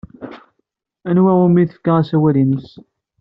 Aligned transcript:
Anwa 1.09 1.31
umi 1.45 1.61
tefka 1.69 1.91
asawal-nnes? 2.01 2.69